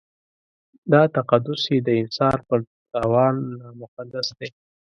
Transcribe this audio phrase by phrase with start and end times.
[0.91, 2.59] دا تقدس یې د انسان پر
[2.93, 4.49] تاوان نامقدس دی.